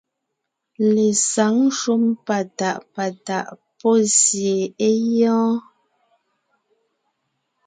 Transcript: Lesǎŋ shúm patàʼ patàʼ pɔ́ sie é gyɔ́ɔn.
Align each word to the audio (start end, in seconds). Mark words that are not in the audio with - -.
Lesǎŋ 0.93 1.55
shúm 1.79 2.03
patàʼ 2.25 2.77
patàʼ 2.93 3.47
pɔ́ 3.79 3.95
sie 4.19 4.57
é 4.87 4.89
gyɔ́ɔn. 5.13 5.55